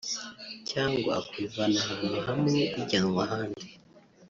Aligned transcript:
cyangwa 0.69 1.13
kubivana 1.27 1.77
ahantu 1.85 2.19
hamwe 2.27 2.59
bijyanwa 2.75 3.21
ahandi 3.27 3.65